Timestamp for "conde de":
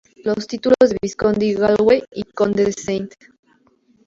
2.23-2.71